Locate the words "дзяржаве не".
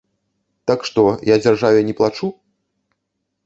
1.45-1.97